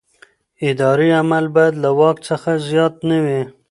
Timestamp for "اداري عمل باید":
0.69-1.73